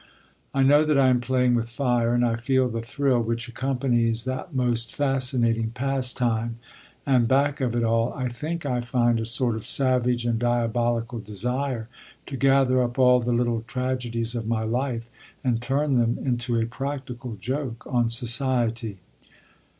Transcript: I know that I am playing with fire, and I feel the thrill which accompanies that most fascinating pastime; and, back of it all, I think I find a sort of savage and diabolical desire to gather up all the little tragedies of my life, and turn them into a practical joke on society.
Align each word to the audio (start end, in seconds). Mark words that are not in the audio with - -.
I 0.51 0.63
know 0.63 0.83
that 0.83 0.97
I 0.97 1.09
am 1.09 1.21
playing 1.21 1.53
with 1.53 1.69
fire, 1.69 2.15
and 2.15 2.25
I 2.25 2.35
feel 2.35 2.67
the 2.67 2.81
thrill 2.81 3.21
which 3.21 3.47
accompanies 3.47 4.23
that 4.23 4.51
most 4.51 4.95
fascinating 4.95 5.69
pastime; 5.69 6.57
and, 7.05 7.27
back 7.27 7.61
of 7.61 7.75
it 7.75 7.83
all, 7.83 8.11
I 8.15 8.27
think 8.27 8.65
I 8.65 8.81
find 8.81 9.19
a 9.19 9.27
sort 9.27 9.53
of 9.55 9.63
savage 9.63 10.25
and 10.25 10.39
diabolical 10.39 11.19
desire 11.19 11.87
to 12.25 12.35
gather 12.35 12.81
up 12.81 12.97
all 12.97 13.19
the 13.19 13.31
little 13.31 13.61
tragedies 13.67 14.33
of 14.33 14.47
my 14.47 14.63
life, 14.63 15.07
and 15.43 15.61
turn 15.61 15.91
them 15.93 16.17
into 16.17 16.59
a 16.59 16.65
practical 16.65 17.35
joke 17.39 17.85
on 17.85 18.09
society. 18.09 18.97